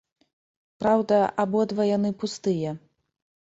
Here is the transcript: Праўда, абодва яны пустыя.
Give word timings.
Праўда, 0.83 1.19
абодва 1.45 1.87
яны 1.97 2.09
пустыя. 2.25 2.69